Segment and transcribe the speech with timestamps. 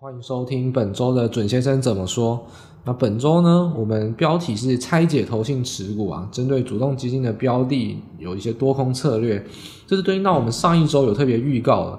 [0.00, 2.46] 欢迎收听本周的准先生怎么说。
[2.84, 9.44] 那本周呢，我们标题是拆解投信持股啊，针对主动基金的标的有一些多空策略，
[9.88, 11.98] 这是对应到我们上一周有特别预告的。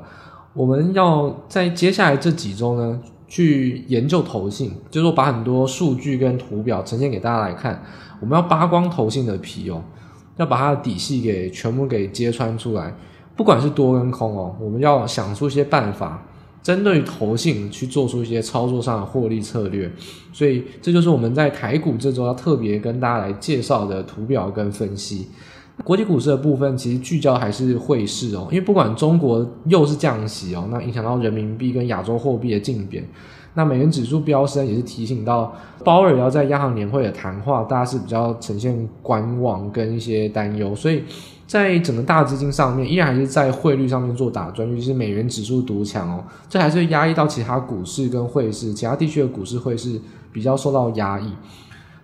[0.53, 7.83] 我们要在接下来这几周呢，去研究投信，就是说把很多数据跟图表呈现给大家来看。
[8.21, 9.83] 我们要扒光投信的皮哦，
[10.37, 12.95] 要把它的底细给全部给揭穿出来，
[13.35, 16.25] 不管是多跟空哦，我们要想出一些办法。
[16.61, 19.89] 针对投信去做出一些操作上的获利策略，
[20.33, 25.27] 所以这就是我们在台股这周要特别跟大家来介绍的图表跟分析。
[25.85, 33.07] 国际股市的部分其实聚焦还是汇市哦，因为不管中国又是降息哦，那影响到人民币跟亚洲货币的竞贬，
[33.53, 35.55] 那美元指数飙升也是提醒到
[35.85, 41.03] 鲍尔要在央行年会的谈话，大家是比较呈现观望跟一些担忧，所以。
[41.49, 49.99] 在整个大资金上面，依然还是在汇率上面做打转，尤其是美元指数独强哦，这还是压抑到其他股市跟汇市，其他地区的股市汇市
[50.31, 51.33] 比较受到压抑，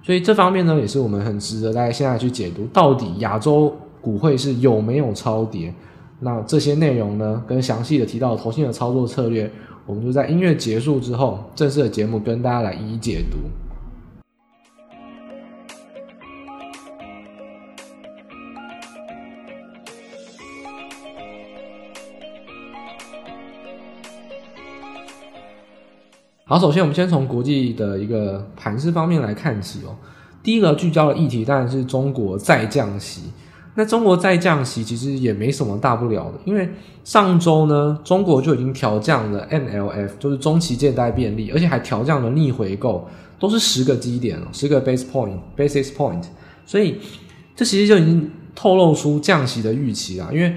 [0.02, 3.72] 所以这方面呢，也是我们很值得大家现在去解读，到底亚洲
[4.02, 5.72] 股汇是有没有超跌？
[6.22, 9.52] 那这些内容呢，跟详细的提到投信的操作策略，
[9.86, 13.38] 我们就在音乐结束之后，正式的节目跟大家来一一解读。
[26.48, 29.96] 好，首先我们先从国际的一个盘势方面来看起哦。
[30.44, 33.24] 第一个聚焦的议题当然是中国再降息。
[33.74, 36.70] 那中国再降息其实也没什么大不了的，因为
[37.04, 43.10] 上周呢，中国就已经调降了 MLF，就是中期借贷便利，而且还调降了逆回购，
[43.40, 46.24] 都是十个基点哦，十个 base point，basis point。
[46.64, 47.00] 所以
[47.56, 50.30] 这其实就已经透露出降息的预期啦。
[50.32, 50.56] 因为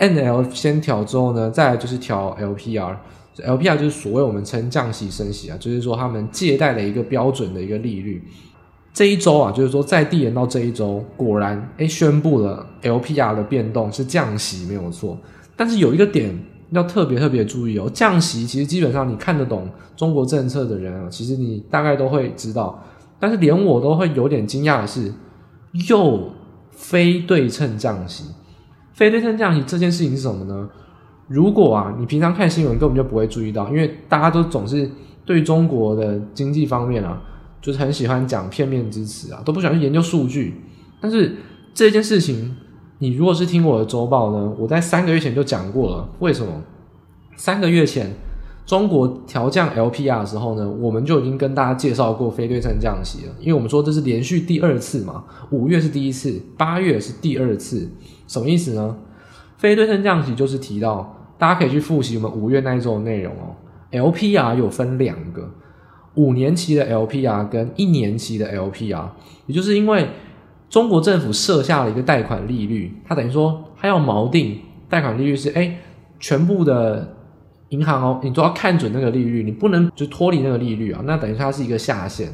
[0.00, 2.96] MLF 先调之后呢，再就是调 LPR。
[3.36, 8.22] LPR 就是所谓我们称降息升息啊，就是说他们借贷的一个标准的一个利率。
[8.92, 15.18] 这一周啊，就是说在递延到这一周，果然诶宣布了 LPR 的变动是降息没有错。
[15.56, 16.38] 但是有一个点
[16.72, 22.84] 要特别特别注意哦，降息其实基本上你看得懂中国政策的人啊，其实你大概都会知道。
[23.18, 25.10] 但是连我都会有点惊讶的是，
[25.88, 26.30] 又
[26.70, 28.24] 非对称降息，
[28.92, 30.68] 非对称降息这件事情是什么呢？
[31.32, 34.90] 如果啊，你平常看新闻根本就不会注意到，因为大家都总是
[35.24, 37.22] 对中国的经济方面啊，
[37.62, 40.60] 就是很喜欢讲片面之词啊，都不喜欢去研究数据。
[41.00, 41.36] 但是
[41.72, 42.54] 这件事情，
[42.98, 46.08] 你如果是听我的周报呢，我在三个月前就讲过了。
[46.18, 46.52] 为什么？
[47.34, 48.14] 三个月前
[48.66, 57.88] 中国调降 LPR 的时候呢，我们就已经跟大家介绍过非对称降息了，因为我们说这是连续第二次嘛，五月是第一次，八月是第二次，
[58.28, 58.96] 什么意思呢？
[59.56, 61.20] 非对称降息就是提到。
[61.42, 63.56] 大家可以去复习我们五月那一周的内容哦。
[63.90, 65.50] LPR 有分两个，
[66.14, 69.08] 五年期的 LPR 跟一年期的 LPR，
[69.46, 70.06] 也就是因为
[70.70, 74.56] 中国政府设下了一个贷款利率，它等于说它要锚定
[74.88, 75.78] 贷款利率是哎，
[76.20, 77.12] 全部的
[77.70, 82.28] 银行哦，你都要看准那个利率，你不能就脱离那个利率啊，那等于它是一个下限。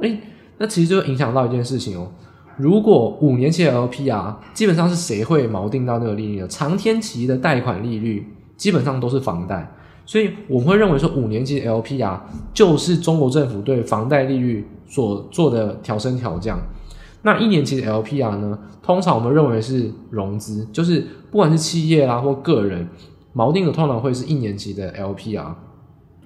[0.00, 0.20] 哎，
[0.58, 2.12] 那其实就影响到一件事情哦。
[2.58, 6.46] 如果五年期的 LPR 基本上是谁会锚定到那个利率呢？
[6.46, 8.26] 长天期的贷款利率。
[8.60, 9.72] 基本上都是房贷，
[10.04, 12.20] 所以我们会认为说五年期 LPR
[12.52, 16.60] 就是中国政府对房贷利率所做的调升调降。
[17.22, 18.58] 那一年期的 LPR 呢？
[18.82, 22.86] 通常我们认为是融资，就是不管是企业啦或个人，
[23.34, 25.54] 锚定的通常会是一年期的 LPR。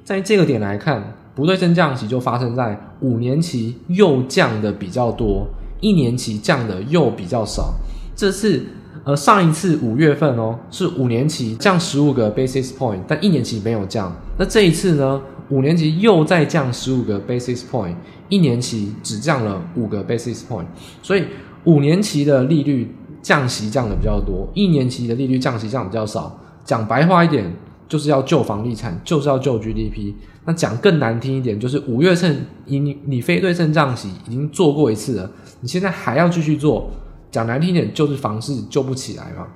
[0.03, 5.47] 在这个点来看，不对称降息就发生在五年期又降的比较多，
[5.81, 7.75] 一年期降的又比较少。
[8.17, 8.67] 这次。
[9.04, 14.10] 而上一次五月份哦，是五年期降十五个 basis point，但一年期没有降。
[14.38, 15.20] 那这一次呢，
[15.50, 17.94] 五年期又再降十五个 basis point，
[18.31, 20.64] 一年期只降了五个 basis point。
[21.03, 21.25] 所以
[21.64, 26.41] 五年期的利率降息降的比较多，一年期的利率降息降比较少。
[26.64, 27.54] 讲白话一点，
[27.87, 30.14] 就是要救房地产，就是要救 GDP。
[30.47, 35.31] 那讲更难听一点，就是五月份你你非对称降息已经做过一次了，
[35.61, 36.90] 你现在还要继续做。
[37.34, 39.48] 讲难听点，就是房市救不起来嘛，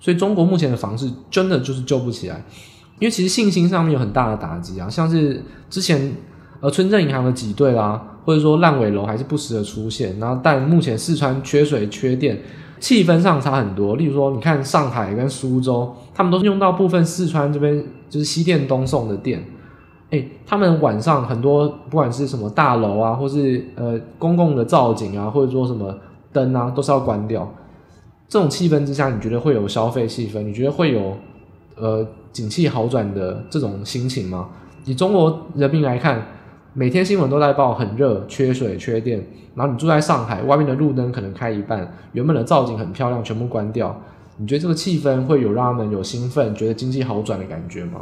[0.00, 2.42] 所以中国目前的房市真的就是救不起来，
[2.98, 6.12] 因为其实信心上面有很大的打击啊，像是之前
[6.60, 12.42] 呃村镇银行的挤兑啦，或者说烂尾楼还是不时的出现，然后但目前四川缺水缺电，
[12.80, 13.94] 气氛上差很多。
[13.94, 19.44] 例如说，你看上海跟苏州，他们都是用到部分四川这边就是西电东送的电，
[20.10, 25.96] 诶，他们晚上很多不管是什么大楼啊，或是呃公共的造景啊，或者说什么。
[26.32, 27.52] 灯啊，都是要关掉。
[28.28, 30.42] 这种气氛之下，你觉得会有消费气氛？
[30.42, 31.16] 你觉得会有
[31.76, 34.48] 呃景气好转的这种心情吗？
[34.84, 36.24] 以中国人民来看，
[36.72, 44.00] 每天新闻都在报很热、缺水、缺电，然后你住在上海，外面的路灯可能开一半，原本的造景很漂亮，全部关掉。
[44.36, 48.00] 你觉得这个气氛会有让他们有兴奋、觉得经济好转的感觉吗？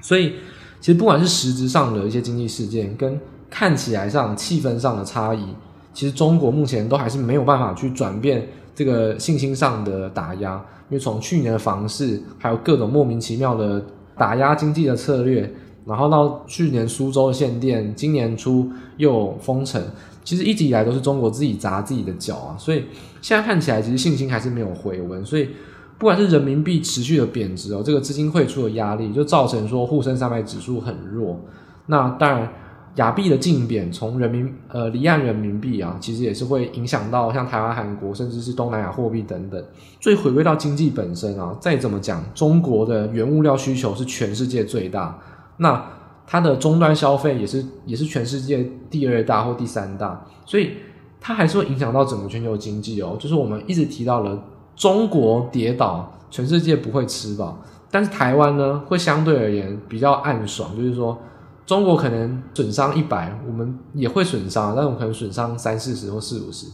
[0.00, 0.34] 所以，
[0.80, 5.54] 其实不管是实质上的一些经济事件，跟看起来上气氛上的差异，
[5.94, 10.62] 其实中国目前都还是没有办法去转变这个信心上的打压。
[10.90, 13.82] 因为从去年的房市，还有各种莫名其妙的
[14.18, 15.50] 打压经济的策略，
[15.86, 19.82] 然后到去年苏州限电，今年初又封城。
[20.22, 22.84] 其实一直以来都是中国自己砸自己的脚啊，所以
[23.20, 25.50] 现在看起来其实信心还是没有回温，所以
[25.98, 31.40] 不管是人民币持续的贬值哦，这个资金汇出的压力就造成说沪深三百指数很弱。
[31.86, 32.52] 那当然，
[32.96, 39.62] 亚币的竞贬从人民呃离岸人民币啊，其实也是会影响到像台湾、韩国甚至是东南亚货币等等。
[40.00, 45.18] 所以回归到经济本身啊，再怎么讲，中国的原物料需求是全世界最大。
[45.56, 45.84] 那
[46.26, 50.70] 它的终端消费也是也是全世界第二大或第三大，所以
[51.20, 53.16] 它还是会影响到整个全球经济哦。
[53.18, 54.42] 就是我们一直提到了
[54.76, 57.60] 中国跌倒，全世界不会吃饱，
[57.90, 61.18] 但是台湾呢会相对而言比较暗爽，就是说
[61.66, 66.66] 中国可能损伤一百，我们也会损伤，但我们可能损伤三四十或四五十，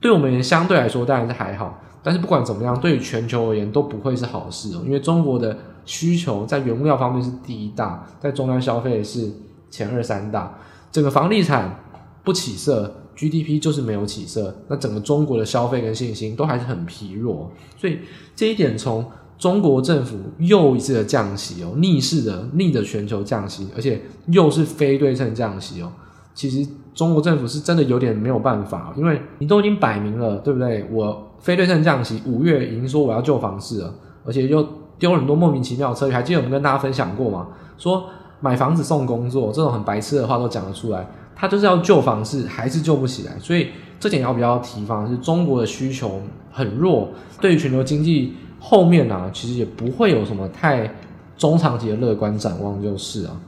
[0.00, 5.56] 对我们相对来说当然是还好，但是不管怎么样，对于全球而言都不会是好事哦，因为中国的。
[5.86, 9.28] 需求在原物料方面是第一大，在终端消费是
[9.70, 10.56] 前二三大。
[10.92, 11.80] 整个房地产
[12.22, 17.50] 不起色，GDP 就是没有起色，那整个中国的消费跟信心都还是很疲弱。
[17.76, 18.00] 所以
[18.36, 19.04] 这一点，从
[19.40, 25.90] 中国政府又一次的降息哦，逆势的逆着全球降息，而且又是非对称降息哦。
[26.34, 26.64] 其实
[26.94, 30.86] 中国政府是真的有点没有办法，因为你都已经摆明了，对不对？
[30.92, 33.92] 我非对称降息，五月已经说我要救房市了，
[34.24, 34.64] 而且又。
[35.00, 37.48] 丢了很多莫名其妙的策略，还记得我们跟大家分享过吗？
[37.78, 38.04] 说
[38.40, 43.32] 买房子送工作这种很白痴的话都讲得出来，他就是要救房市，还是救不起来。
[43.38, 46.20] 所以这点要比较提防，是中国的需求
[46.52, 47.08] 很弱，
[47.40, 50.88] 对于全球经济后面呢、啊，其实也不会有什么太
[51.36, 53.40] 中长期的乐观展望，就是啊。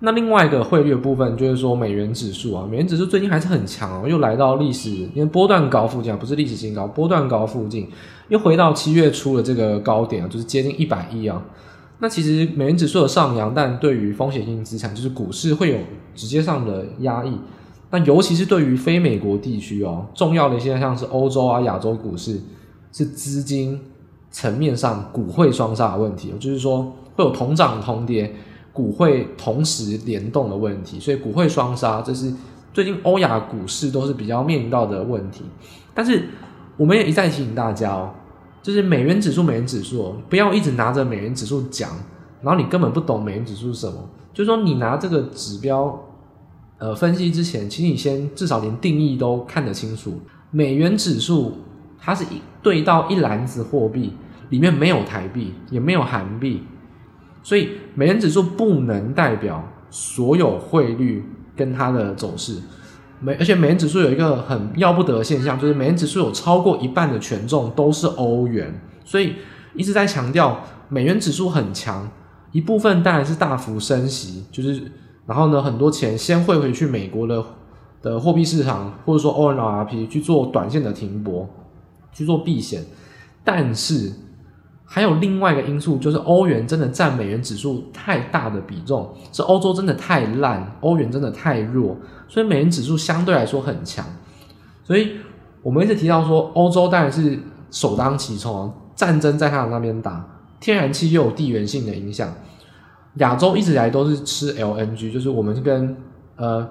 [0.00, 7.88] 那另外一个汇率的部分，就是说美元指数啊，美元指数最近还是很强哦，又来到历史因为波段高附近啊，不是历史新高，波段高附近，
[8.28, 11.42] 又回到七月初的这个高点啊，就是接近一百亿啊。
[11.98, 15.78] 那其实美元指数的上扬，但对于风险性资产，就是股市会有
[16.14, 17.32] 直接上的压抑。
[17.90, 22.38] 那尤其是对于非美国地区哦，重要的一些像是欧洲啊、亚洲股市，
[22.92, 23.80] 是资金
[24.36, 28.30] 层面上股汇双杀的问题，就是说会有同涨同跌。
[28.70, 32.30] 股汇同时联动的问题，所以股汇双杀，这是
[32.74, 35.44] 最近欧亚股市都是比较面临到的问题。
[35.94, 36.28] 但是
[36.76, 38.10] 我们也一再提醒大家哦，
[38.62, 41.88] 就是美元指数，美元指数不要一直拿着美元指数讲，
[42.42, 43.94] 然后你根本不懂美元指数是什么。
[44.34, 45.98] 就是说你拿这个指标
[46.76, 50.20] 呃分析之前，请你先至少连定义都看得清楚。
[50.50, 51.54] 美元指数
[51.98, 54.12] 它是一对到一篮子货币，
[54.50, 56.62] 里面没有台币，也没有韩币。
[57.42, 62.60] 所以美元指数不能代表所有汇率跟它的走势，
[63.20, 69.36] 美而且美元指数有一个很要不得的现象，就是美元指数有超过一半的权重都是欧元，所以
[69.74, 72.10] 一直在强调美元指数很强，
[72.50, 74.90] 一部分当然是大幅升息，就是
[75.24, 77.44] 然后呢很多钱先汇回去美国的
[78.02, 81.48] 的货币市场，或者说 ONRP 去做短线的停泊，
[82.12, 82.82] 去做避险，
[83.44, 84.12] 但是。
[84.88, 91.96] 还有另外一个因素，就是欧元真的占美元指数太大的比重，是欧洲真的太烂，欧元真的太弱，
[92.28, 94.06] 所以美元指数相对来说很强。
[94.84, 95.16] 所以
[95.62, 97.38] 我们一直提到说，欧洲当然是
[97.70, 100.24] 首当其冲啊，战争在他的那边打，
[100.60, 102.32] 天然气又有地缘性的影响，
[103.14, 105.96] 亚洲一直以来都是吃 LNG，就是我们是跟
[106.36, 106.66] 呃。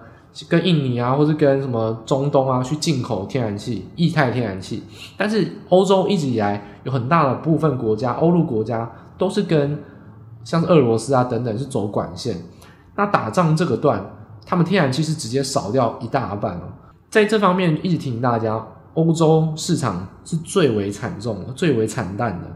[0.49, 4.83] 跟印尼啊，或是跟什么中东啊去进口天然气、液态天然气，
[5.15, 9.81] 但是欧洲一直以来有很大的部分国家，欧陆国家都是跟
[10.43, 12.35] 像是俄罗斯啊等等是走管线。
[12.97, 14.05] 那打仗这个段，
[14.45, 16.63] 他们天然气是直接少掉一大半哦。
[17.09, 18.61] 在这方面一直提醒大家，
[18.95, 22.47] 欧洲市场是最为惨重的、最为惨淡的，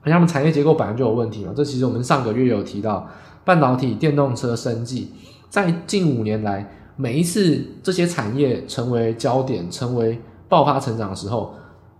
[0.00, 1.52] 而且他们产业结构本来就有问题嘛。
[1.54, 3.06] 这其实我们上个月有提到，
[3.44, 5.12] 半导体、电动车、生技，
[5.50, 6.76] 在近五年来。
[7.00, 11.54] 每一次这些产业成为焦点、成为爆发成长的时候，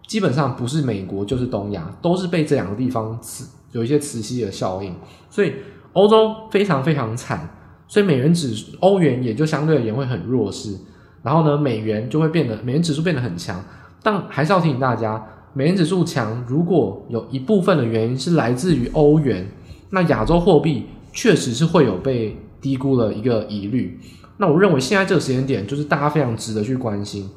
[0.06, 4.94] 基本上不是美国就是东亚，都是被这两个地方磁有一些磁吸的效应，
[5.30, 5.54] 所以
[5.94, 7.48] 欧洲非常非常惨，
[7.88, 10.76] 所以美元指欧元也就相对而言会很弱势，
[11.22, 13.64] 然后呢，美元就会变得美元指数变得很强，
[14.02, 19.48] 但还是要提醒大家，美元指数强，如果有一部分的原因是来自于欧元，
[19.88, 23.98] 那亚洲货币确实是会有被低估了一个疑虑。
[24.40, 27.28] 那我认为现在这个时间点，就是大家非常值得去关心。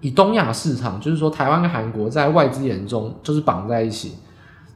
[0.00, 4.14] 以东亚市场，就是说台湾跟韩国在外资眼中就是绑在一起。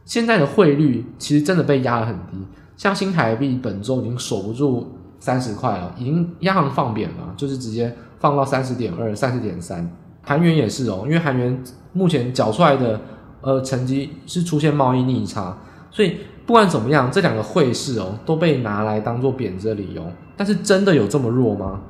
[0.05, 2.39] 现在的汇率其实真的被压得很低，
[2.77, 9.91] 像新台币本周已经守不住三十块了，已经央行放贬了，就是直接放到三十点二、三十点三。
[10.23, 11.61] 韩元也是哦，因为韩元
[11.93, 13.01] 目前缴出来的
[13.41, 15.59] 呃成绩是出现贸易逆差，
[15.91, 20.03] 所以不管怎么样，这两个汇市哦都被拿来当做贬值的理由。
[20.37, 21.83] 但是真的有这么弱吗？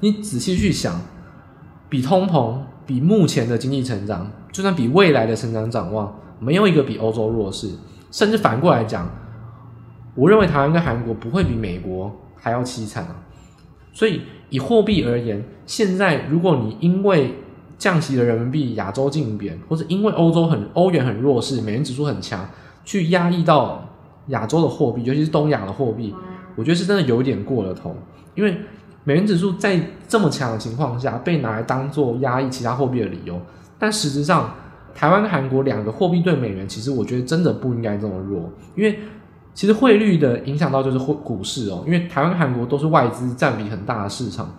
[0.00, 1.00] 你仔细去想，
[1.88, 2.58] 比通膨。
[2.84, 7.70] 比目前的经济成长，就算比未来的成长展望，没有一个比欧洲弱势。
[8.10, 9.08] 甚至反过来讲，
[10.16, 13.22] 我认为台湾跟韩国不会比美国还要凄惨啊。
[13.92, 17.36] 所以以货币而言，现在如果你因为
[17.78, 22.46] 降息的人民币亚洲竞贬，或者因为欧洲很欧元很弱势，美元指数很强，
[22.84, 23.88] 去压抑到
[24.28, 26.14] 亚洲的货币，尤其是东亚的货币，
[26.56, 27.96] 我觉得是真的有点过了头，
[28.34, 28.56] 因为。
[29.04, 33.36] 美元指数在这么强的情况下被拿来当做压抑其他货币的理由，
[33.76, 34.54] 但实质上，
[34.94, 38.96] 台湾跟韩国两个货币对美元，其实我觉得真的不应该这么弱，因为
[39.54, 44.54] 其实汇率的影响到就是汇股市哦，因为台湾跟韩国都是外资占比很大的市场，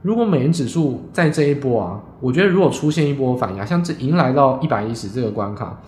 [0.00, 5.78] 如果美元指数在这一波啊，我觉得如果出现一波反压，像这迎来到一百一十这个关卡，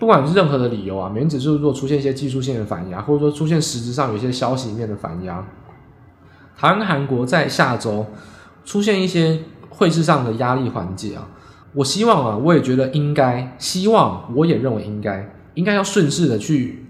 [0.00, 5.46] 不管是任何的理由啊，美元指数如果出现一些技术性的反压，或者说出现实质上有一些消息面的反压。
[6.56, 8.06] 台湾韩国在下周
[8.64, 11.28] 出现一些汇市上的压力缓解啊，
[11.74, 16.86] 我希望啊，我也觉得应该，希望我也认为应该，应该要顺势的去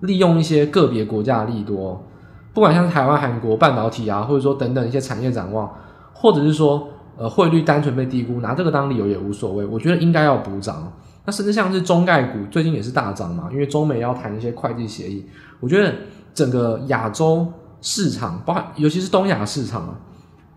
[0.00, 2.04] 利用一些个别国家的利多，
[2.52, 5.72] 不管像是台湾、韩国半导体啊，或者说等等一些产业展望，
[6.12, 10.92] 或者是说呃汇率单纯被低估，拿这个当理由也无所谓，我觉得应该要补涨。
[11.30, 15.24] 甚至像是中概股最近也是大涨嘛，因为中美要谈一些会计协议，
[15.60, 15.94] 我觉得
[16.34, 17.46] 整个亚洲。
[17.82, 19.98] 市场，包含尤其是东亚市场啊，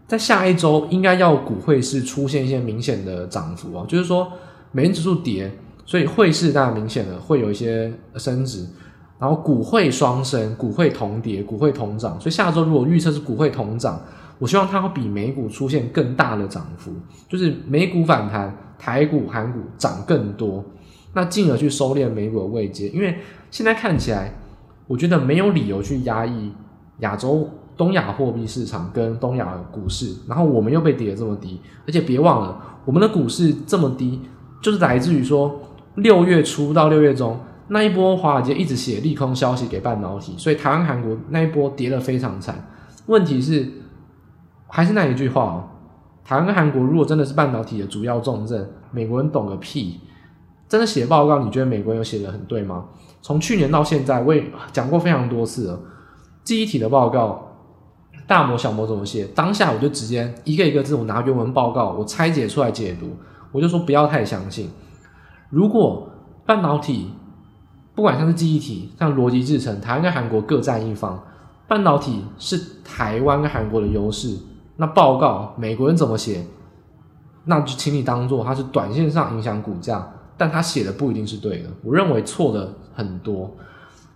[0.05, 4.29] 在下一周应该要股汇市出现一些明显的涨幅啊，就是说
[4.73, 5.49] 美元指数跌，
[5.85, 8.67] 所以汇市当然明显的会有一些升值，
[9.17, 14.01] 然后股汇双升，股汇同跌，股汇同涨，所以下周如果预测是股汇同涨，
[14.43, 16.91] 我希望它会比美股出现更大的涨幅，
[17.29, 20.61] 就是美股反弹，台股、韩股涨更多，
[21.13, 23.19] 那进而去收敛美股的位阶，因为
[23.49, 24.37] 现在看起来，
[24.85, 26.51] 我觉得没有理由去压抑。
[26.99, 34.19] 亚洲东亚货币市场跟东亚股市，然后我们又被跌得这么低，而且别忘了，我们的股市这么低，
[34.61, 35.59] 就是来自于说
[35.95, 42.67] 六月初到六月中那一波华尔街一直写利空消息给半导体，所以台湾、韩国那一波跌得非常惨。
[43.05, 43.67] 问题是，
[44.75, 45.63] 还是那一句话哦，
[46.25, 49.99] 台湾跟韩国如果真的是半导体的主要重镇，美国人懂个屁！
[50.67, 52.85] 真的写报告，你觉得美国人有写得很对吗？
[53.21, 55.79] 从去年到现在，我也讲过非常多次了。
[56.43, 57.51] 记忆体的报告，
[58.25, 59.25] 大模小模怎么写？
[59.35, 63.15] 当下我就直接一个一个字，我拿原文报告，我拆解出来解读。
[63.51, 64.71] 我就说不要太相信。
[65.51, 66.09] 如果
[66.47, 67.11] 半导体，
[67.93, 71.23] 不管像是记忆体，像逻辑制程，台湾跟韩国各占一方，
[71.67, 74.35] 半导体是台湾跟韩国的优势。
[74.83, 76.43] 那报告美国人怎么写？
[77.45, 80.05] 那就请你当做它是短线上影响股价，
[80.37, 81.69] 但他写的不一定是对的。
[81.85, 83.49] 我认为错的很多。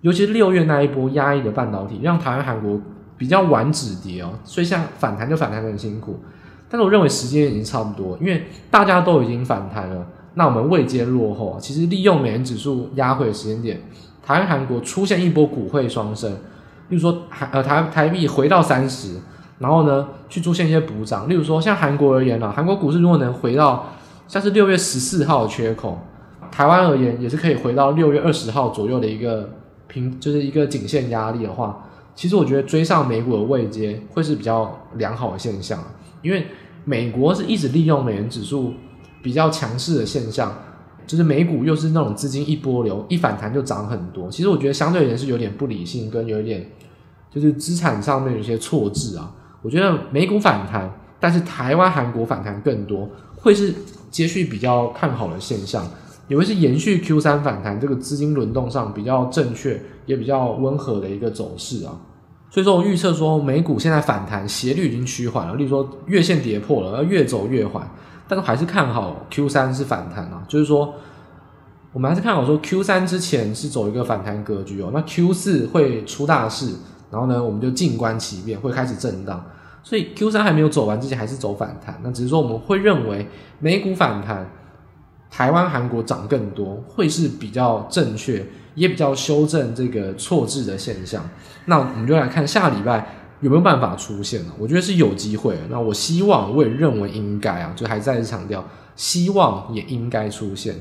[0.02, 2.78] 尤其是六月那一波压抑的半导体，让台湾、韩国
[3.18, 6.20] 比较晚止跌哦，所以像反弹就反弹得很辛苦。
[6.70, 13.82] 但是我认为时间已经差不多，因为大家都已经反弹了，那我们未接落后，其实利用美元指数压回的时间点，
[14.22, 16.30] 台湾、韩国出现一波股汇双升，
[16.90, 19.16] 例如说台呃台台币回到三十，
[19.60, 23.90] 然后呢去出现一些补涨，例如说像韩国而言呢，韩国股市如果能回到
[24.28, 26.00] 像是六月十四号的缺口，
[26.52, 29.50] 台湾而言也是可以回到六月二十号左右的一个。
[29.90, 35.82] 平就是一个颈线压力的话，其实我觉得追上美股的位阶会是比较良好的现象，
[36.22, 36.46] 因为
[36.84, 38.74] 美国是一直利用美元指数
[39.24, 40.54] 比较强势的现象，
[41.08, 44.30] 就是美股又是那种资金一波流，一反弹就涨很多。
[44.30, 46.70] 其实我觉得相对而言是有点不理性，跟有点
[47.32, 49.32] 就是资产上面有些错置啊。
[49.68, 53.74] 我觉得美股反弹，但是台湾、韩国反弹更多，会是
[54.10, 55.86] 接续比较看好的现象。
[56.30, 61.96] 也会是延续 Q 三反弹这个资金轮动上比较正确也比较温和的一个走势啊，
[62.50, 67.90] 所以说我预测说美股现在反弹斜率已经趋缓了，例如说月线跌破了，要越走越缓，
[68.28, 70.94] 但是还是看好 Q 三是反弹啊，就是说
[71.94, 76.74] 我们还是看好说 Q 三之前是走一个反弹格局哦，那 Q 四会出大事，
[77.10, 79.42] 然后呢我们就静观其变，会开始震荡，
[79.88, 83.26] 所以 Q 三还没有走完之前还是走反弹，那只是说我们会认为
[83.60, 84.46] 美股反弹。
[85.30, 91.30] 台湾、韩国涨更多，会是比较正确，也比较修正这个错置的现象。
[91.66, 93.06] 那我们就来看下礼拜
[93.42, 94.54] 有没有办法出现呢？
[94.58, 95.58] 我觉得是有机会。
[95.70, 98.66] 那我希望，我也认为应该啊，就还在是强调，
[98.96, 100.76] 希望也应该出现。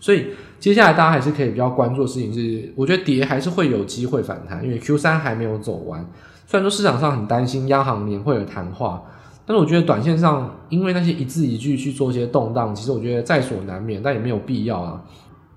[0.00, 6.04] 所以接下来大家还是可以比较关注的事情是，我觉得跌还是会有机会反弹，因为 Q 三还没有走完。
[6.50, 9.00] 虽然说市场上很担心央行年会的谈话，
[9.46, 15.00] 但是我觉得短线上因为那些一字一句去做一些动荡，其实我觉得在所难免，但也没有必要啊。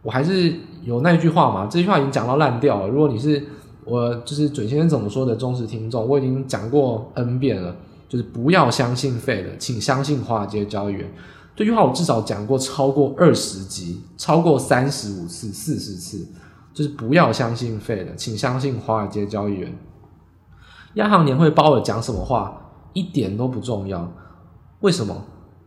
[0.03, 2.87] 我还是有那句话嘛，这句话已经讲到烂掉了。
[2.87, 3.43] 如果你是
[3.85, 7.75] 我就是准先生怎么说的忠实听众，我已经讲过 N 遍了，
[8.07, 11.11] 就是不要相信 Fed，请相信华尔街交易员。
[11.55, 16.27] 这句话我至少讲过超过二十集，超过三十五次、四十次，
[16.71, 19.75] 就是不要相信 Fed，请相信华尔街交易员。
[20.95, 22.61] 央行年会鲍尔讲什么话
[22.93, 24.07] 一点都不重要，
[24.81, 25.15] 为什么？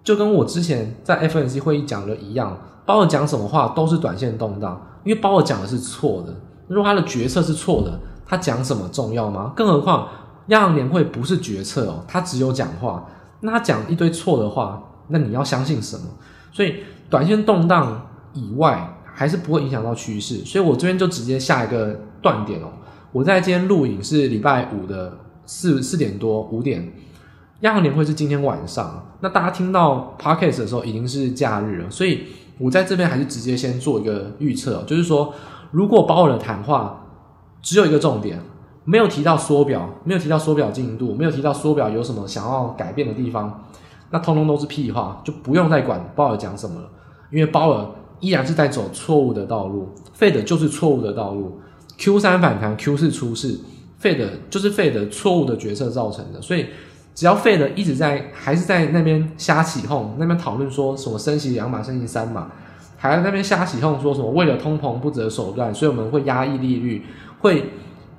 [0.04, 6.32] 就跟我之前在 FNC 会议讲的一样，鲍尔讲什么话都是短线动荡，因为鲍尔讲的是错的。
[6.68, 9.52] 如果他的决策是错的，他讲什么重要吗？
[9.56, 10.08] 更何况
[10.48, 13.04] 央行年会不是决策哦，他只有讲话。
[13.40, 16.04] 那他讲一堆错的话，那你要相信什么？
[16.52, 16.76] 所以
[17.10, 18.00] 短线动荡
[18.32, 20.36] 以外，还是不会影响到趋势。
[20.44, 22.68] 所以我这边就直接下一个断点哦。
[23.16, 25.10] 我在今天录影是礼拜五的
[25.46, 26.92] 四四点多五点，
[27.60, 29.06] 央行年会是今天晚上。
[29.20, 32.24] 那大家听到 podcast 的时候已经是假日了，所以
[32.58, 35.32] 我在这边还是直接先做一个预测，就是说。
[35.70, 37.06] 如果鲍尔的谈话
[37.62, 38.38] 只有一个重点，
[38.84, 43.64] 没有提到缩表，没有提到缩表进度，没有提到缩表有什么想要改变的地方，
[44.10, 46.88] 那通通都是屁话，就不用再管鲍尔讲什么了。
[47.32, 47.86] 因为鲍尔
[48.20, 51.58] 依然是在走错误的道路，Fed 就是错误的道路。
[51.98, 53.58] Q 三反弹，Q 四出事
[54.02, 56.40] ，Fed 就是 Fed 错误的决策造成的。
[56.40, 56.66] 所以
[57.14, 62.50] 只要 Fed 一直在还是在那边瞎起哄，那边讨论说什么升息两码，升息三码。
[62.98, 67.04] 还在那边瞎起哄，说什么为了通膨不择手段，所以我们会压抑利率，
[67.40, 67.70] 会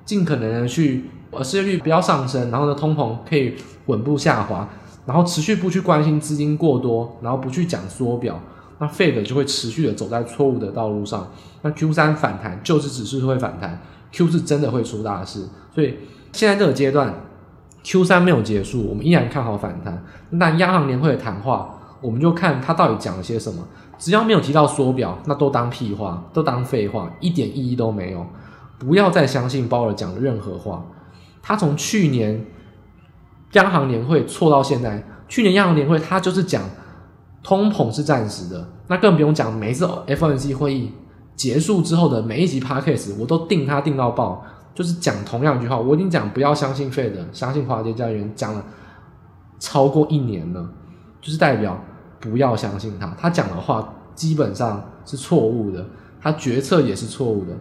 [0.06, 3.56] 尽可能的去呃失业率不要上升，然后呢通膨可以
[3.88, 4.70] 稳步下滑，
[5.08, 8.40] 然后持续不去关心资金过多，然后不去讲缩表，
[8.80, 11.32] 那 Fed 就会持续的走在错误的道路上。
[11.62, 15.48] 那 Q 三反弹就是只是会反弹，Q 四真的会出大事。
[15.74, 15.96] 所以
[16.32, 17.14] 现在这个阶段
[17.84, 20.04] ，Q 三没有结束，我们依然看好反弹。
[20.32, 23.68] 那央行年会的谈话，我们就看他到底讲了些什么。
[23.98, 28.24] 只要没有提到缩表，那都当屁话，都当废话，一点意义都没有。
[28.78, 30.86] 不要再相信鲍尔讲的任何话。
[31.42, 32.46] 他从去年
[33.54, 36.62] 央行年会错到现在，去年央行年会他就是讲
[37.48, 40.92] 通膨是暂时的，那更不用讲每一次 FOMC 会议
[41.34, 44.44] 结束之后的每一集 Podcast，我都定他定到爆，
[44.76, 45.78] 就是讲同样一句话。
[45.78, 48.62] 我已经讲不要相信 Fed，相信华尔街交易员，讲了
[49.60, 50.70] 超过一年了，
[51.22, 51.80] 就是代表。
[52.20, 55.86] 不要相信他，他讲的话基本上是错误的，
[56.20, 57.54] 他决策也是错误的，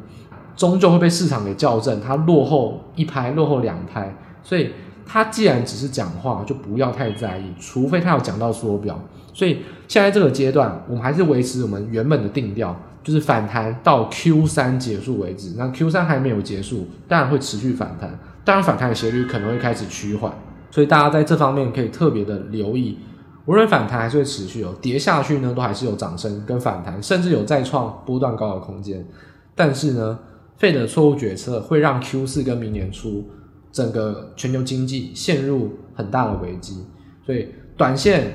[0.57, 4.73] 终究会被市场给校正，他落后一拍，落后两拍，所以
[5.05, 8.99] 他既然只是讲话，就不要太在意，除非他有讲到缩表。
[9.37, 15.53] 所以现在这个阶段，我们还是维持我们原本的定调，就是反弹到 Q 三结束为止。
[15.59, 20.33] 那 Q 三还没有结束，当然会持续反弹，当然反弹的斜率可能会开始趋缓，
[20.71, 22.97] 所以大家在这方面可以特别的留意。
[23.45, 29.07] 无论反弹还是会持续哦，跌下去呢，都还是有涨升跟反弹，甚至有再创波段高的空间。
[29.55, 30.19] 但是呢
[30.59, 33.29] ，Fed 的错误决策会让 Q 四跟明年初
[33.71, 36.87] 整个全球经济陷入很大的危机。
[37.25, 38.33] 所以短线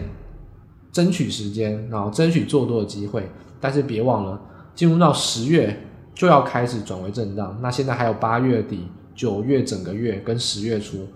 [0.92, 3.30] 争取时间，然后争取做多的机会。
[3.60, 4.42] 但是别忘了，
[4.76, 5.80] 进入到十月
[6.14, 7.58] 就要开始转为震荡。
[7.62, 11.08] 那现在还有八月底、九月整个月跟十月初。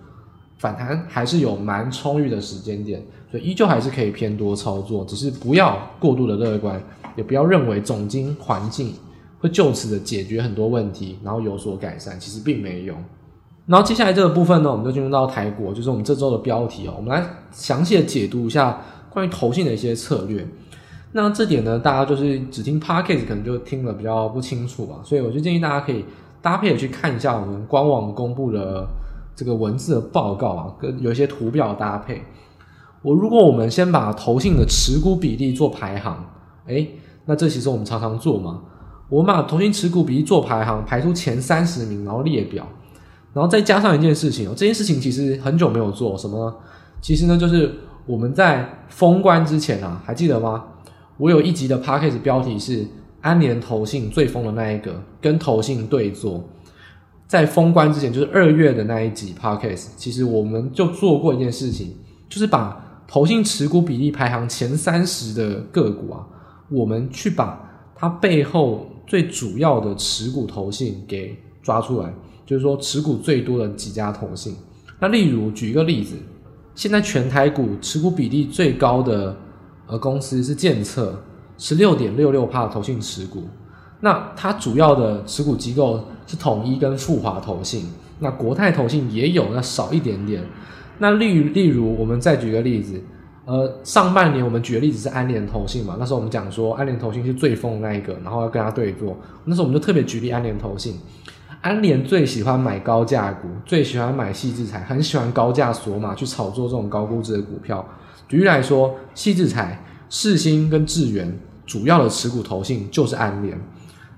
[0.58, 6.82] 反弹还是有蛮充裕的时间点，所以依旧还是可以偏多操作，只是不要过度的乐观，
[7.18, 8.94] 也不要认为总经环境
[9.38, 12.96] 会就此的解决很多问题，然后有所改善，其实并没有。
[13.66, 18.82] 然后接下来这个部分呢，我们就进入到台股，就是我们这周的标题哦，我们来详细的解读一下
[19.15, 20.47] 关于投信的一些策略。
[21.13, 26.06] 那这点呢，大家就是只听 Podcast 可能就听得比较不清楚吧，所以我就建议大家可以
[26.39, 28.88] 搭配的去看一下我们官网公布的。
[29.38, 32.21] 这个文字的报告啊，跟有一些图表搭配。
[33.01, 36.25] 我如果我们先把投信的持股比例做排行，
[36.67, 38.62] 诶，那这其实我们常常做嘛。
[39.10, 42.65] 我们把投信持股比例做排行，排出前三十名，然后列表，
[43.34, 46.56] 然后再加上一件事情哦，这件事情其实很久没有做什么呢？
[47.01, 47.75] 其实呢，就是
[48.06, 50.63] 我们在封关之前啊，还记得吗？
[51.18, 52.86] 我有一集的 Podcast 标题是
[53.22, 56.44] 安联投信最疯的那一个，跟投信对做。
[57.26, 61.96] 在封关之前，就是二月的那一集 Podcast，其实我们就做过一件事情，
[62.30, 66.28] 就是把投信持股比例排行前三十的个股啊，
[66.70, 67.60] 我们去把
[67.96, 72.13] 它背后最主要的持股投信给抓出来，
[72.46, 74.56] 就是说持股最多的几家投信，
[75.00, 76.15] 那例如举一个例子，
[76.76, 79.36] 现在全台股持股比例最高的
[79.88, 81.18] 呃公司是建策，
[81.58, 83.44] 十六点六六趴的投信持股。
[84.02, 87.88] 那它主要的持股机构是统一跟复华投信，
[88.20, 90.44] 那国泰投信也有，那少一点点。
[91.00, 93.02] 那例例如，我们再举个例子，
[93.46, 101.00] 呃，上半年我们举的例子是安联投信嘛，那时候我们讲说安联投信是最疯的那一个，然后要跟他对坐，那时候我们就特别举例安联投信。
[101.65, 107.84] 安联最喜欢买高价股，最喜欢买矽智财，很喜欢高价锁码去炒作这种高估值的股票。
[108.28, 113.60] 举例来说，矽智财、世芯跟智源主要的持股投信就是安联，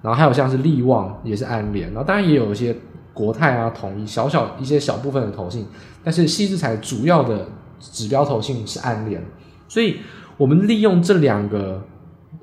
[0.01, 2.75] 然后还有像是力旺也是安联，然后当然也有一些
[3.13, 5.65] 国泰啊、统一小小一些小部分的投信，
[6.03, 7.47] 但是矽智财主要的
[7.79, 9.23] 指标投信是安联，
[9.69, 10.01] 所以
[10.35, 11.81] 我们利用这两个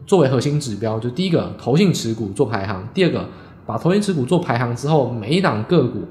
[0.06, 3.28] 作为核心指标，就第一个投信持股做排行，第二个。
[3.66, 6.02] 把投信持股做排行之后，每一档个股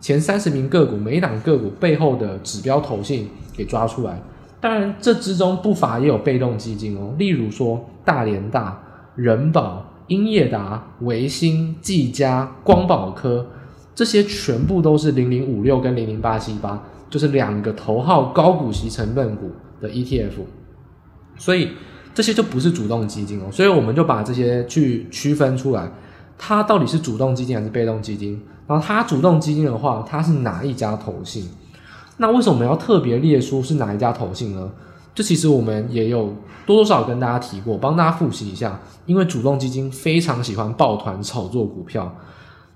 [0.00, 4.22] 前三十名个股，每一档个股背后的指标投信给抓出来。
[4.60, 8.82] 当然，这之中不乏也有被动基金哦，例如说大连大、
[9.14, 13.46] 人保、英业达、维新、技嘉、光宝科，
[13.94, 20.32] 这些全部都是零零五六跟零零八七八，就是两个头号高股息成分股的 ETF。
[21.36, 21.68] 所以
[22.14, 25.90] 这些就不是主动基金哦，所以我们就把这些去区分出来。
[26.38, 28.40] 它到底是主动基金还是被动基金？
[28.66, 31.48] 然后它主动基金的话，它是哪一家投信？
[32.16, 34.70] 那为什么我们要特别列出是哪一家投信呢？
[35.14, 36.34] 这其实我们也有
[36.66, 38.80] 多多少跟大家提过，帮大家复习一下。
[39.06, 42.12] 因为主动基金非常喜欢抱团炒作股票。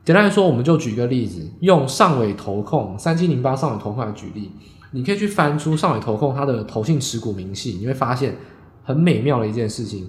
[0.04, 4.50] 简单来说，我们就举一个例子，用上尾投控三七零八上尾投控来举例，
[4.92, 8.36] 你可以去翻出上尾投控它的投信持股明细，你会发现
[8.84, 10.08] 很美妙的一件事情。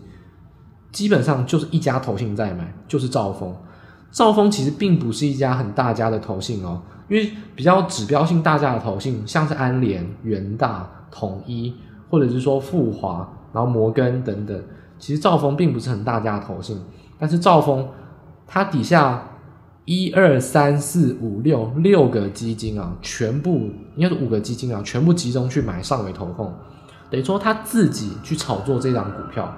[0.92, 3.56] 基本上就是一家投信在买，就是兆丰。
[4.12, 11.76] 兆丰其实并不是一家很大家的投信哦，因为比较指标性大家的投信，像是安联、元大、统一，
[12.10, 14.64] 或者是说富华，然后摩根等等，
[14.98, 16.82] 其实兆丰并不是很大家的投信。
[17.20, 17.88] 但是兆丰
[18.48, 19.24] 它底下
[19.86, 26.52] 一二三四五六六个基金啊，全部应该是五个基金啊，全部集中去买上纬投控，
[27.12, 29.56] 等于说他自己去炒作这张股票。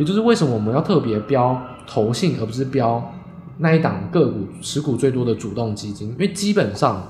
[0.00, 3.12] 也就是为什么我们要特别标投信，而不是标
[3.58, 6.08] 那一档个股持股最多的主动基金？
[6.08, 7.06] 因为基本上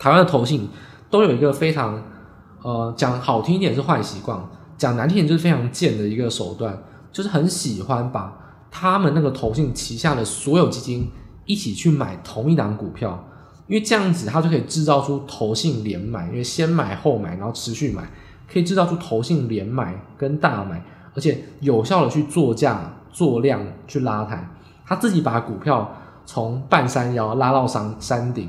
[0.00, 0.68] 台湾的投信
[1.08, 2.02] 都有一个非常
[2.64, 4.36] 呃讲好听一点是坏习惯，
[4.76, 6.76] 讲难听点就是非常贱的一个手段，
[7.12, 8.36] 就是很喜欢把
[8.68, 11.08] 他们那个投信旗下的所有基金
[11.46, 13.28] 一起去买同一档股票，
[13.68, 18.10] 因为这样子它就可以制造出投信连买，因为先买后买，然后持续买，
[18.52, 20.82] 可以制造出投信连买跟大买。
[21.18, 24.48] 而且有效的去做价、做量去拉抬，
[24.86, 25.92] 他自己把股票
[26.24, 28.48] 从半山腰拉到山山顶，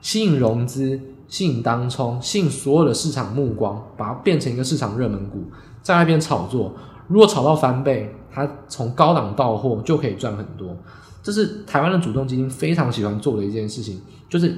[0.00, 0.98] 吸引融资、
[1.28, 5.44] 吸引当冲、吸引所有的市场目光，把它变成一个市场热门股，
[5.82, 6.72] 在那边炒作。
[7.06, 10.74] 如果炒到翻倍，他从高档到货就可以赚很多。
[11.22, 14.56] 这是台湾的主动基金非常喜欢做的一件事情，就是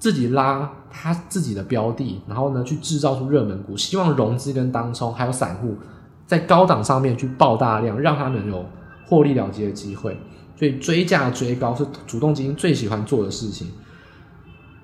[0.00, 5.76] 自己拉他自己的标的，然后呢去制造出热门股，希望融资跟当冲还有散户。
[6.26, 8.66] 在高档上面去爆大量，让他们有
[9.06, 10.16] 获利了结的机会，
[10.56, 13.68] 所以追价追高是主动基金最喜欢做的事情。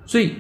[0.06, 0.34] 所以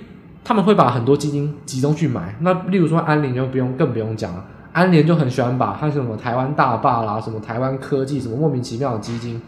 [0.44, 2.36] 他们会把很多基金集中去买。
[2.40, 9.40] 那例如说安联就不用更不用讲了，安联就很喜欢把它什么台湾大坝啦、什么台湾科技、什么莫名其妙的基金，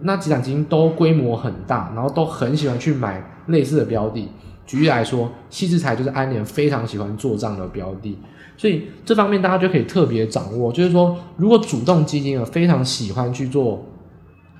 [0.00, 4.28] 那几档基金都规模很大，然后都很喜欢去买类似的标的。
[4.64, 8.18] 举例来说，矽智财就是安联非常喜欢做账的标的。
[8.62, 13.84] 所以这方面大家就可以特别掌握，就是说，如果主动基金啊非常喜欢去做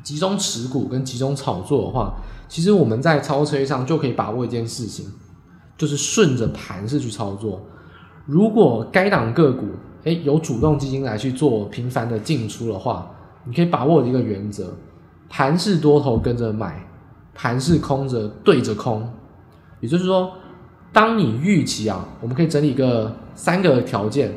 [0.03, 2.13] 集中持股跟集中炒作的话，
[2.49, 5.07] 其实我们在操作上就可以把握一件事情，
[5.79, 7.61] 就是顺着盘势去操作。
[8.27, 9.67] 如果该档个股
[10.03, 13.09] 诶有主动基金来去做频繁的进出的话，
[13.45, 14.75] 你可以把握一个原则：
[15.29, 16.85] 盘势多头跟着买，
[17.37, 19.09] 盘势空着对着空。
[19.79, 20.33] 也就是说。
[20.95, 24.33] 当你预期啊，我们可以整理一个三个条件。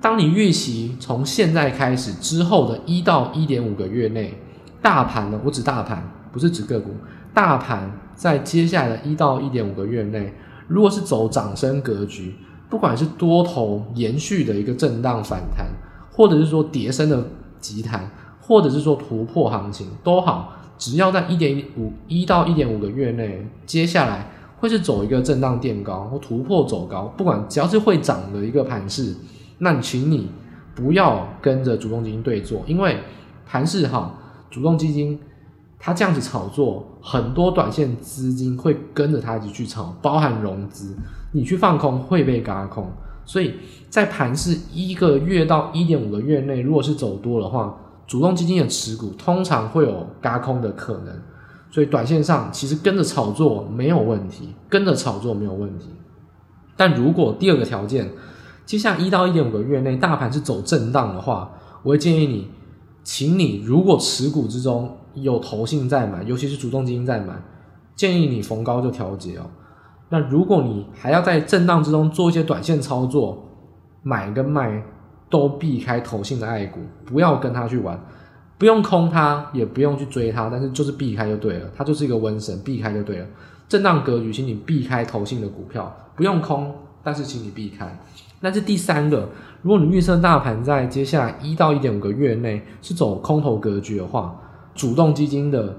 [0.00, 4.38] 当你预期从现在开始之后的一到一点五个月内，
[4.80, 6.90] 大盘呢，我指大盘，不是指个股，
[7.34, 10.32] 大盘在接下来的一到一点五个月内，
[10.68, 12.36] 如果是走涨升格局，
[12.68, 15.66] 不管是多头延续的一个震荡反弹，
[16.12, 17.26] 或者是说跌升的
[17.58, 24.30] 急弹，或者是说突破行情都好，只要在一点五一到一点五个月内，接下来。
[24.58, 29.14] 会是走一个震荡垫高或突破走高，不管只要是会涨的一个盘势，
[29.58, 30.30] 那你请你
[30.74, 32.98] 不要跟着主动基金对做，因为
[33.46, 34.18] 盘势好，
[34.50, 35.18] 主动基金
[35.78, 40.96] 它这样子炒作，很多短线资金会跟着它一起去炒，包含融资，
[41.32, 42.90] 你去放空会被嘎空。
[43.24, 43.54] 所以
[43.90, 51.12] 在盘势一个月到一点五个月内，如果是走多的话，主动基金的持股通常会有嘎空的可能。
[51.70, 55.88] 所以短线上其实跟着炒作没有问题，跟着炒作没有问题。
[56.76, 58.10] 但如果第二个条件，
[58.64, 61.50] 接下来一到一点五个月内大盘是走震荡的话，
[61.82, 62.48] 我会建议你，
[63.02, 67.34] 请你如果持股之中有投信在买，尤其是主动基金在买，
[67.94, 69.46] 建议你逢高就调节哦。
[70.08, 73.42] 那如果你还要在震荡之中做一些短线操作，
[74.02, 74.82] 买跟卖
[75.28, 77.98] 都避开投信的爱股，不要跟他去玩，
[78.58, 83.26] 不用空它，也不用去追它，但是就是避开就对了，它就是一个瘟神，避开就对了。
[83.68, 87.98] 震荡格局，请你避开投信的股票，不用空，但是请你避开。
[88.40, 89.28] 那是第三个，
[89.62, 94.38] 如果你预测大盘在接下来一到一点五个月内是走空头格局的话，
[94.74, 95.76] 主动基金的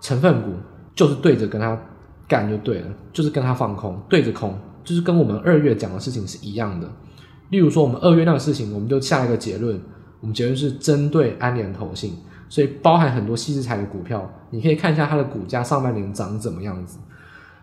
[0.00, 0.50] 成分股
[0.94, 1.78] 就是对着跟他。
[2.28, 6.90] 干就对了，就是跟他放空，对着空，就是跟我们二月讲的事情是一样的。
[7.50, 9.80] 例如说，我们二月那个事情，我们就下一个结论，
[10.26, 12.12] 我们结论是针对安联投信，
[12.48, 16.98] 所以包含很多细资产的股票，你可以看一下它的股价上半年涨怎么样子。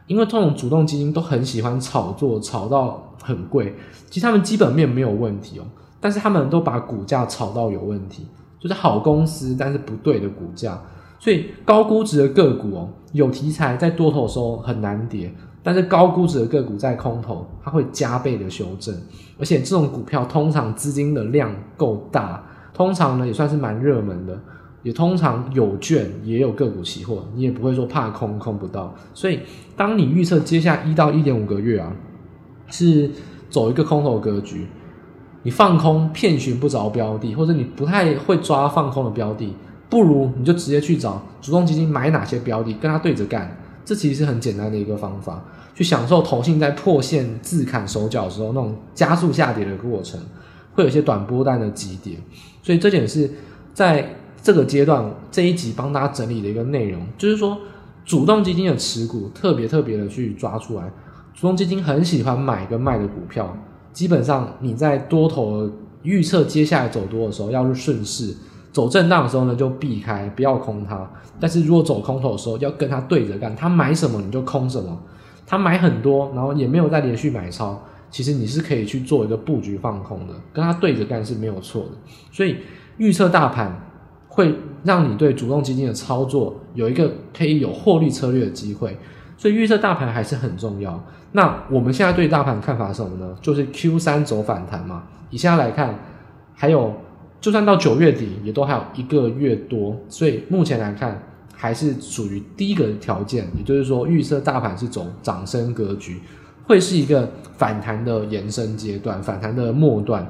[0.08, 3.76] 因为这种主动基金都很喜欢炒作，炒到很贵，
[4.10, 5.66] 其实他们基本面没有问题哦，
[6.00, 8.26] 但是他们都把股价炒到有问题，
[8.58, 10.82] 就是好公司，但是不对的股价。
[11.20, 18.96] 所以高估值的个股哦，有题材在多头的时候很难跌，但是高估值的个股在空头，它会加倍的修正，
[19.38, 24.38] 而且这种股票通常资金的量够大，通常呢也算是蛮热门的，
[24.82, 28.94] 也通常有券也有个股期货，你也不会说怕空空不到。
[29.14, 29.40] 所以
[29.78, 31.94] 当你预测接下一到一点五个月啊，
[32.68, 33.10] 是
[33.50, 34.68] 走一个空头格局，
[35.44, 39.54] 你放空遍寻不着标的，或者你不太会抓放空的标的。
[39.90, 43.56] 不如你就直接去找主动基金买哪些标的，跟它对着干，
[43.86, 50.20] 这其实是很简单的一个方法，去享受投信在破线自砍手脚的时候那种加速下跌的过程，
[50.74, 52.18] 会有一些短波段的急跌，
[52.64, 53.30] 所以这点是
[53.76, 57.56] 在这个阶段这一集帮大家整理的一个内容，就是说
[58.04, 60.92] 主动基金的持股特别特别的去抓出来，
[61.36, 63.56] 主动基金很喜欢买跟卖的股票，
[63.92, 65.70] 基本上你在多头
[66.02, 68.34] 预测接下来走多的时候，要是顺势。
[68.72, 71.08] 走震荡的时候呢，就避开，不要空它。
[71.40, 73.56] 但是如果走空头的时候，要跟它对着干。
[73.56, 75.00] 他买什么你就空什么。
[75.46, 77.80] 他买很多，然后也没有再连续买超，
[78.14, 81.98] 其实你是可以去做一个布局放空的，跟它对着干是没有错的。
[82.32, 82.56] 所以
[82.98, 83.78] 预测大盘
[84.28, 88.96] 会让你对主动基金的操作有一个可以有获利策略的机会。
[89.36, 91.04] 所以预测大盘还是很重要。
[91.32, 93.36] 那我们现在对大盘看法是什么呢？
[93.42, 95.04] 就是 Q 三走反弹嘛。
[95.32, 96.00] 以现在来看，
[96.54, 96.94] 还有。
[97.42, 101.22] 就算到九月底，也都还有一个月多，所以目前来看
[101.54, 106.22] 还是属于第一个条件，也就是说预测大盘是走涨升格局，
[106.64, 110.28] 会是一个反弹的延伸阶段，反弹的末段。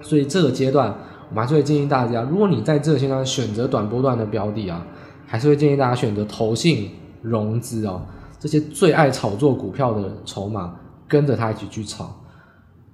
[0.00, 0.94] 所以这个阶段，
[1.30, 4.86] 我们还是会建议大家，如果你在这个阶段选择短波段的标的啊，
[5.26, 6.90] 还是会建议大家选择投信
[7.22, 8.02] 融资哦，
[8.38, 10.74] 这些最爱炒作股票的筹码，
[11.06, 12.14] 跟着他一起去炒。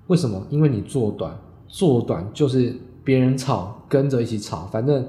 [0.08, 0.46] 为什么？
[0.50, 2.74] 因为你做短，做短就是。
[3.04, 5.02] 别人炒，跟着一起炒，反正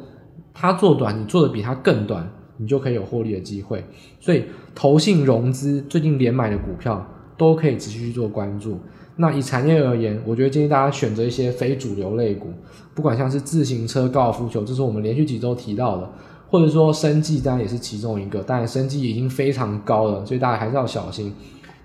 [0.54, 3.84] 他做短，你做的比他更短，你就可以有获利的机会。
[4.22, 7.06] 所以，投信融资最近连买的股票
[7.40, 8.78] 都可以持续去做关注。
[9.16, 12.50] 那以产业而言，我觉得建议大家选择一些非主流类股，
[12.94, 16.12] 不管像是自行车、高尔夫球，这是我们连续几周提到的，
[16.50, 18.44] 或者说生技，当然也是其中一个。
[18.44, 21.34] 当然，生技已经非常高了，所以大家还是要小心。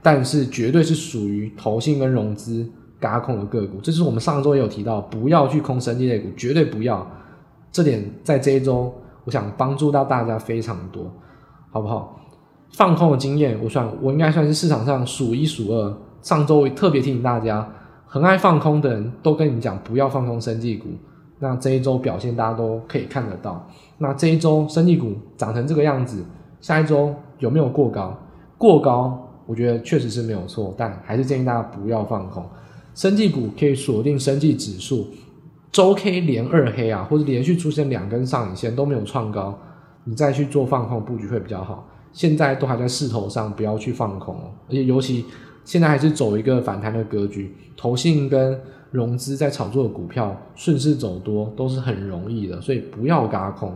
[0.03, 2.69] 但是，绝对是属于投信跟融资。
[3.01, 7.07] 嘎空的个股，这是我们上周也有提到，不要去空生技类股，绝对不要。
[7.71, 8.91] 这点在这一周，
[9.25, 11.13] 我想帮助到大家非常多，
[11.71, 12.19] 好不好？
[12.77, 15.97] 放空的经验，我算我应该算是市场上数一数二。
[16.23, 17.69] 上周特别提醒大家，
[18.07, 20.89] 很爱放空的人都跟你讲不要放空生技股。
[21.39, 23.69] 那这一周表现大家都可以看得到。
[23.99, 26.25] 那这一周生技股涨成这个样子，
[26.61, 28.19] 下一周有没有过高？
[28.57, 32.45] 过高，我觉得确实是没有错，但还是建议大家不要放空。
[32.95, 35.07] 生技股可以锁定生技指数，
[35.71, 39.57] 周 K 连二黑啊，或者连续出现两根上影线都没有创高，
[40.05, 41.87] 你再去做放空布局会比较好。
[42.15, 44.51] 现在都还在势头上，不要去放空哦。
[44.69, 45.27] 而且尤其
[45.65, 48.59] 现在还是走一个反弹的格局，投信跟
[48.91, 53.71] 融资在炒作的股票顺势走多都是很容易的，所以不要轧空，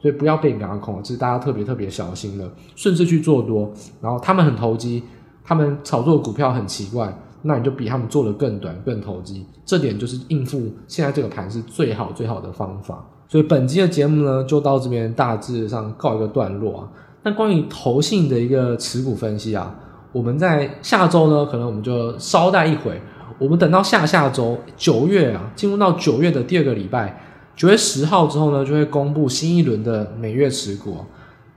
[0.00, 2.50] 所以不要被轧空，这是大家特别特别小心的。
[2.74, 5.04] 顺势去做多，然后他们很投机，
[5.44, 7.16] 他们炒作的股票很奇怪。
[7.44, 13.04] 那你就比他们做得更短、更投机，这点就是应付现在这个盘是最好最好的方法。
[13.26, 16.88] 所以本期的节目呢，就到这边大致上告一个段落啊。
[17.24, 19.74] 那关于投信的一个持股分析啊，
[20.10, 23.00] 我们在下周呢，可能我们就稍待一会，
[23.38, 27.20] 我们等到下下周九月啊，进入到九月的第二个礼拜，
[27.54, 30.96] 九月十号之后呢，就会公布新一轮的每月持股。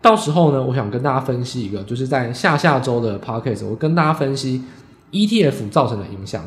[0.01, 4.63] 到时候呢，我想跟大家分析一个，就是在下下周的 podcast，我跟大家分析
[5.11, 6.43] ETF 造成的影响。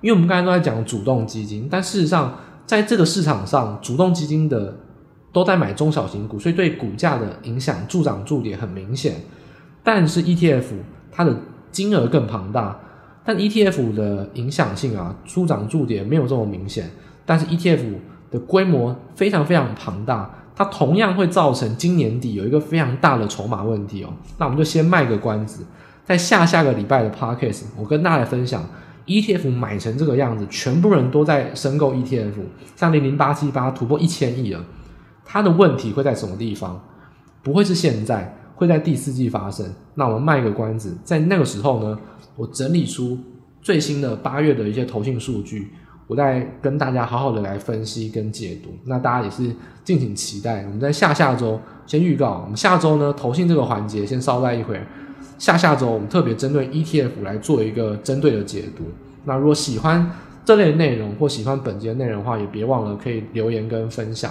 [0.00, 4.74] 因为我们刚才都在讲主动基金，但事实上在这个市场上，主动基金的
[5.32, 9.16] 都在买中小型股，所以对股价的影响助涨助跌很明显。
[9.82, 10.64] 但是 ETF
[11.10, 11.34] 它的
[11.70, 12.78] 金额更庞大，
[13.24, 16.90] 但 ETF 的影响性啊，助涨助跌没有这么明显。
[17.24, 17.94] 但是 ETF
[18.30, 20.38] 的规模非常非常庞大。
[20.54, 24.12] 它同样会造成今年底有一个非常大的筹码问题哦。
[24.36, 25.64] 那我们就先卖个关子，
[26.04, 28.62] 在下下个礼拜的 podcast，我跟大家分享
[29.06, 32.34] ETF 买成这个样子，全部人都在申购 ETF，
[32.76, 34.62] 像零零八七八突破一千亿了，
[35.32, 36.78] 它的问题会在什么地方？
[37.42, 39.66] 不会是现在，会在第四季发生。
[39.94, 41.98] 那我们卖个关子，在那个时候呢，
[42.36, 43.18] 我整理出
[43.62, 45.72] 最新的八月的一些投信数据。
[46.06, 49.50] 我再跟大家好好的来分析跟解读，那大家也是
[49.82, 50.64] 敬请期待。
[50.64, 54.86] 我们在下下周先预告，我们下周呢投信这个环节先稍待一会儿，
[55.38, 58.84] 下下周我们特别针对 ETF 来做一个针对的解读。
[59.24, 60.10] 那如果喜欢
[60.44, 64.30] 这类内容或喜欢本集的内容的话，也别忘了可以留言跟分享。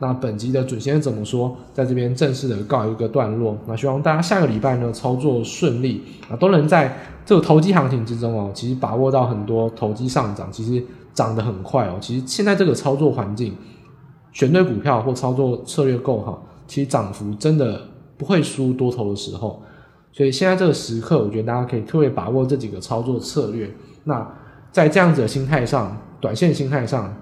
[0.00, 3.56] 那本集的准先生怎么说，在这边正式的告一个段落。
[3.68, 10.84] 那希望大家下个礼拜呢操作顺利啊，都能在这个投机行情之中哦，其实把握到很多投机上涨，其实。
[11.12, 13.52] 涨得很快哦，其实现在这个操作环境，
[14.30, 17.82] 选对股票或操作策略够好，其实涨幅真的
[18.16, 19.60] 不会输多头的时候。
[20.12, 23.68] 所以现在这个时刻，我觉得大家可以特别把握这几个操作策略。
[24.04, 24.24] 那
[24.70, 27.12] 在这样子的心态上，短线心态上，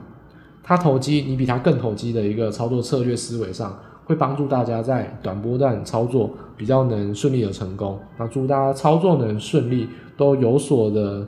[0.69, 7.99] 他投机，你比他更投机的一个操作策略思维上，会帮助大家在短波段操作比较能顺利的成功。
[8.19, 11.27] 那祝大家操作能顺利，都有所的。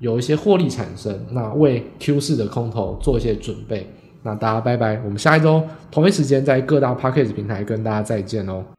[0.00, 3.84] 有一些获利产生，那为 Q 四的空头做一些准备。
[4.22, 8.77] 那大家拜拜，我们下一周同一时间在各大 Podcast 平台跟大家再见哦。